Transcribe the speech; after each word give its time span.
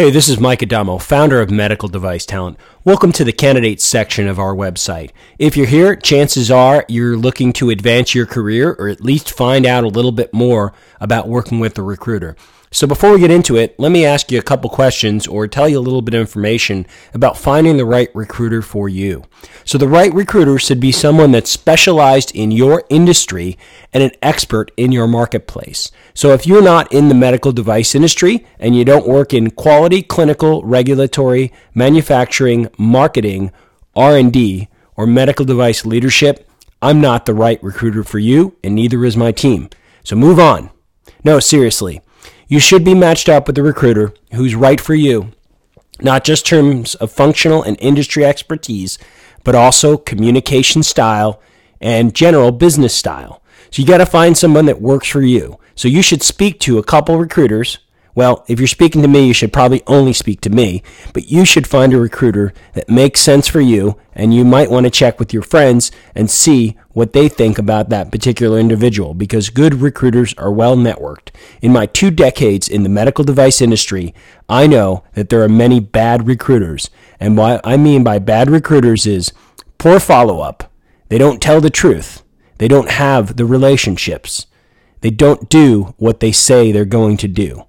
Hey, 0.00 0.08
this 0.08 0.30
is 0.30 0.40
Mike 0.40 0.62
Adamo, 0.62 0.96
founder 0.96 1.42
of 1.42 1.50
Medical 1.50 1.86
Device 1.86 2.24
Talent. 2.24 2.58
Welcome 2.84 3.12
to 3.12 3.22
the 3.22 3.34
candidates 3.34 3.84
section 3.84 4.28
of 4.28 4.38
our 4.38 4.54
website. 4.54 5.10
If 5.38 5.58
you're 5.58 5.66
here, 5.66 5.94
chances 5.94 6.50
are 6.50 6.86
you're 6.88 7.18
looking 7.18 7.52
to 7.52 7.68
advance 7.68 8.14
your 8.14 8.24
career 8.24 8.74
or 8.78 8.88
at 8.88 9.02
least 9.02 9.30
find 9.30 9.66
out 9.66 9.84
a 9.84 9.88
little 9.88 10.10
bit 10.10 10.32
more 10.32 10.72
about 11.02 11.28
working 11.28 11.60
with 11.60 11.76
a 11.76 11.82
recruiter. 11.82 12.34
So 12.72 12.86
before 12.86 13.10
we 13.12 13.18
get 13.18 13.32
into 13.32 13.56
it, 13.56 13.74
let 13.80 13.90
me 13.90 14.04
ask 14.04 14.30
you 14.30 14.38
a 14.38 14.42
couple 14.42 14.70
questions 14.70 15.26
or 15.26 15.48
tell 15.48 15.68
you 15.68 15.76
a 15.76 15.80
little 15.80 16.02
bit 16.02 16.14
of 16.14 16.20
information 16.20 16.86
about 17.12 17.36
finding 17.36 17.76
the 17.76 17.84
right 17.84 18.08
recruiter 18.14 18.62
for 18.62 18.88
you. 18.88 19.24
So 19.64 19.76
the 19.76 19.88
right 19.88 20.14
recruiter 20.14 20.56
should 20.56 20.78
be 20.78 20.92
someone 20.92 21.32
that's 21.32 21.50
specialized 21.50 22.30
in 22.32 22.52
your 22.52 22.84
industry 22.88 23.58
and 23.92 24.04
an 24.04 24.12
expert 24.22 24.70
in 24.76 24.92
your 24.92 25.08
marketplace. 25.08 25.90
So 26.14 26.32
if 26.32 26.46
you're 26.46 26.62
not 26.62 26.92
in 26.92 27.08
the 27.08 27.14
medical 27.14 27.50
device 27.50 27.96
industry 27.96 28.46
and 28.60 28.76
you 28.76 28.84
don't 28.84 29.08
work 29.08 29.34
in 29.34 29.50
quality, 29.50 30.00
clinical, 30.00 30.62
regulatory, 30.62 31.52
manufacturing, 31.74 32.68
marketing, 32.78 33.50
R&D, 33.96 34.68
or 34.94 35.08
medical 35.08 35.44
device 35.44 35.84
leadership, 35.84 36.48
I'm 36.80 37.00
not 37.00 37.26
the 37.26 37.34
right 37.34 37.60
recruiter 37.64 38.04
for 38.04 38.20
you 38.20 38.56
and 38.62 38.76
neither 38.76 39.04
is 39.04 39.16
my 39.16 39.32
team. 39.32 39.70
So 40.04 40.14
move 40.14 40.38
on. 40.38 40.70
No, 41.24 41.40
seriously. 41.40 42.00
You 42.50 42.58
should 42.58 42.84
be 42.84 42.94
matched 42.94 43.28
up 43.28 43.46
with 43.46 43.56
a 43.58 43.62
recruiter 43.62 44.12
who's 44.32 44.56
right 44.56 44.80
for 44.80 44.92
you, 44.92 45.30
not 46.00 46.24
just 46.24 46.44
terms 46.44 46.96
of 46.96 47.12
functional 47.12 47.62
and 47.62 47.76
industry 47.78 48.24
expertise, 48.24 48.98
but 49.44 49.54
also 49.54 49.96
communication 49.96 50.82
style 50.82 51.40
and 51.80 52.12
general 52.12 52.50
business 52.50 52.92
style. 52.92 53.40
So 53.70 53.80
you 53.80 53.86
got 53.86 53.98
to 53.98 54.04
find 54.04 54.36
someone 54.36 54.66
that 54.66 54.82
works 54.82 55.06
for 55.06 55.22
you. 55.22 55.60
So 55.76 55.86
you 55.86 56.02
should 56.02 56.24
speak 56.24 56.58
to 56.60 56.78
a 56.78 56.82
couple 56.82 57.16
recruiters 57.18 57.78
well, 58.14 58.44
if 58.48 58.58
you're 58.58 58.66
speaking 58.66 59.02
to 59.02 59.08
me, 59.08 59.26
you 59.26 59.34
should 59.34 59.52
probably 59.52 59.82
only 59.86 60.12
speak 60.12 60.40
to 60.42 60.50
me, 60.50 60.82
but 61.12 61.30
you 61.30 61.44
should 61.44 61.66
find 61.66 61.92
a 61.92 62.00
recruiter 62.00 62.52
that 62.74 62.88
makes 62.88 63.20
sense 63.20 63.46
for 63.46 63.60
you, 63.60 63.98
and 64.14 64.34
you 64.34 64.44
might 64.44 64.70
want 64.70 64.84
to 64.84 64.90
check 64.90 65.18
with 65.18 65.32
your 65.32 65.42
friends 65.42 65.92
and 66.14 66.30
see 66.30 66.76
what 66.90 67.12
they 67.12 67.28
think 67.28 67.58
about 67.58 67.88
that 67.88 68.10
particular 68.10 68.58
individual 68.58 69.14
because 69.14 69.48
good 69.48 69.74
recruiters 69.74 70.34
are 70.34 70.52
well 70.52 70.76
networked. 70.76 71.30
In 71.62 71.72
my 71.72 71.86
two 71.86 72.10
decades 72.10 72.68
in 72.68 72.82
the 72.82 72.88
medical 72.88 73.24
device 73.24 73.60
industry, 73.60 74.14
I 74.48 74.66
know 74.66 75.04
that 75.14 75.28
there 75.28 75.42
are 75.42 75.48
many 75.48 75.78
bad 75.78 76.26
recruiters, 76.26 76.90
and 77.20 77.36
what 77.36 77.60
I 77.64 77.76
mean 77.76 78.02
by 78.02 78.18
bad 78.18 78.50
recruiters 78.50 79.06
is 79.06 79.32
poor 79.78 80.00
follow 80.00 80.40
up. 80.40 80.72
They 81.08 81.18
don't 81.18 81.40
tell 81.40 81.60
the 81.60 81.70
truth. 81.70 82.22
They 82.58 82.68
don't 82.68 82.90
have 82.90 83.36
the 83.36 83.46
relationships. 83.46 84.46
They 85.00 85.10
don't 85.10 85.48
do 85.48 85.94
what 85.96 86.20
they 86.20 86.32
say 86.32 86.70
they're 86.70 86.84
going 86.84 87.16
to 87.18 87.28
do. 87.28 87.64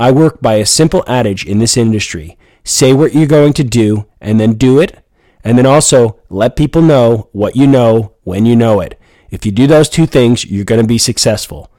I 0.00 0.12
work 0.12 0.40
by 0.40 0.54
a 0.54 0.64
simple 0.64 1.04
adage 1.06 1.44
in 1.44 1.58
this 1.58 1.76
industry 1.76 2.38
say 2.64 2.94
what 2.94 3.12
you're 3.12 3.26
going 3.26 3.52
to 3.52 3.64
do 3.64 4.06
and 4.18 4.40
then 4.40 4.54
do 4.54 4.80
it. 4.80 4.98
And 5.44 5.58
then 5.58 5.66
also 5.66 6.18
let 6.30 6.56
people 6.56 6.80
know 6.80 7.28
what 7.32 7.54
you 7.54 7.66
know 7.66 8.14
when 8.24 8.46
you 8.46 8.56
know 8.56 8.80
it. 8.80 8.98
If 9.30 9.44
you 9.44 9.52
do 9.52 9.66
those 9.66 9.90
two 9.90 10.06
things, 10.06 10.46
you're 10.46 10.64
going 10.64 10.80
to 10.80 10.86
be 10.86 10.96
successful. 10.96 11.70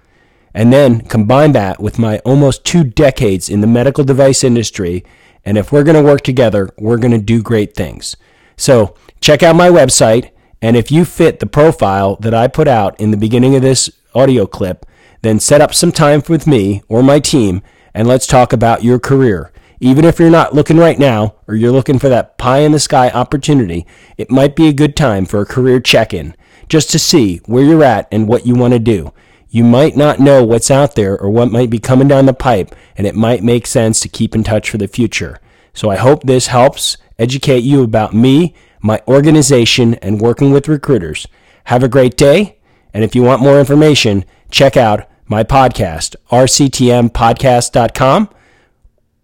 And 0.53 0.71
then 0.71 1.01
combine 1.01 1.53
that 1.53 1.79
with 1.79 1.97
my 1.97 2.19
almost 2.19 2.63
two 2.63 2.83
decades 2.83 3.49
in 3.49 3.61
the 3.61 3.67
medical 3.67 4.03
device 4.03 4.43
industry. 4.43 5.03
And 5.43 5.57
if 5.57 5.71
we're 5.71 5.83
going 5.83 5.95
to 5.95 6.03
work 6.03 6.21
together, 6.21 6.69
we're 6.77 6.97
going 6.97 7.13
to 7.13 7.19
do 7.19 7.41
great 7.41 7.73
things. 7.73 8.17
So 8.55 8.95
check 9.19 9.41
out 9.41 9.55
my 9.55 9.69
website. 9.69 10.29
And 10.61 10.77
if 10.77 10.91
you 10.91 11.05
fit 11.05 11.39
the 11.39 11.47
profile 11.47 12.17
that 12.17 12.35
I 12.35 12.47
put 12.47 12.67
out 12.67 12.99
in 12.99 13.09
the 13.09 13.17
beginning 13.17 13.55
of 13.55 13.63
this 13.63 13.89
audio 14.13 14.45
clip, 14.45 14.85
then 15.23 15.39
set 15.39 15.61
up 15.61 15.73
some 15.73 15.91
time 15.91 16.21
with 16.29 16.45
me 16.45 16.83
or 16.87 17.01
my 17.01 17.19
team 17.19 17.63
and 17.93 18.07
let's 18.07 18.27
talk 18.27 18.53
about 18.53 18.83
your 18.83 18.99
career. 18.99 19.51
Even 19.79 20.05
if 20.05 20.19
you're 20.19 20.29
not 20.29 20.53
looking 20.53 20.77
right 20.77 20.99
now 20.99 21.35
or 21.47 21.55
you're 21.55 21.71
looking 21.71 21.97
for 21.97 22.09
that 22.09 22.37
pie 22.37 22.59
in 22.59 22.71
the 22.71 22.79
sky 22.79 23.09
opportunity, 23.09 23.87
it 24.17 24.29
might 24.29 24.55
be 24.55 24.67
a 24.67 24.73
good 24.73 24.95
time 24.95 25.25
for 25.25 25.41
a 25.41 25.45
career 25.45 25.79
check 25.79 26.13
in 26.13 26.35
just 26.69 26.91
to 26.91 26.99
see 26.99 27.37
where 27.47 27.63
you're 27.63 27.83
at 27.83 28.07
and 28.11 28.27
what 28.27 28.45
you 28.45 28.55
want 28.55 28.73
to 28.73 28.79
do. 28.79 29.11
You 29.49 29.65
might 29.65 29.97
not 29.97 30.19
know 30.19 30.43
what's 30.43 30.71
out 30.71 30.95
there 30.95 31.19
or 31.19 31.29
what 31.29 31.51
might 31.51 31.69
be 31.69 31.79
coming 31.79 32.07
down 32.07 32.25
the 32.25 32.33
pipe, 32.33 32.73
and 32.95 33.05
it 33.05 33.15
might 33.15 33.43
make 33.43 33.67
sense 33.67 33.99
to 33.99 34.07
keep 34.07 34.33
in 34.33 34.45
touch 34.45 34.69
for 34.69 34.77
the 34.77 34.87
future. 34.87 35.39
So 35.73 35.89
I 35.89 35.97
hope 35.97 36.23
this 36.23 36.47
helps 36.47 36.95
educate 37.19 37.63
you 37.63 37.83
about 37.83 38.13
me, 38.13 38.55
my 38.81 39.01
organization, 39.09 39.95
and 39.95 40.21
working 40.21 40.51
with 40.51 40.69
recruiters. 40.69 41.27
Have 41.65 41.83
a 41.83 41.89
great 41.89 42.15
day, 42.15 42.59
and 42.93 43.03
if 43.03 43.15
you 43.15 43.23
want 43.23 43.41
more 43.41 43.59
information, 43.59 44.23
check 44.49 44.77
out 44.77 45.05
my 45.31 45.43
podcast, 45.43 46.15
rctmpodcast.com, 46.29 48.29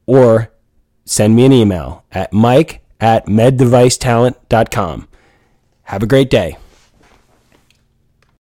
or 0.08 0.52
send 1.06 1.36
me 1.36 1.46
an 1.46 1.54
email 1.54 2.04
at 2.12 2.34
mike 2.34 2.84
at 3.00 3.28
meddevicetalent.com. 3.28 5.08
Have 5.84 6.04
a 6.04 6.08
great 6.08 6.30
day. 6.30 6.58